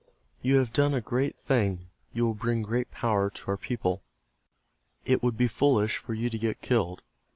[0.41, 1.85] Yon have done a great thing.
[2.11, 4.01] You will bring great power to our people.
[5.05, 7.03] It would be foolish for you to get killed.